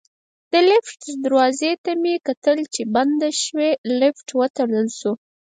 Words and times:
د 0.51 0.53
لفټ 0.69 1.01
دروازې 1.25 1.71
ته 1.83 1.91
مې 2.01 2.13
کتل 2.27 2.57
چې 2.73 2.81
بنده 2.95 3.29
شوې، 3.43 3.71
لفټ 3.99 4.27
وتړل 4.39 4.87
شو. 4.99 5.11